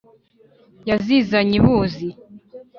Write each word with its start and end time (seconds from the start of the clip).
yazinyaze 0.89 1.53
i 1.59 1.59
buzi 1.65 2.07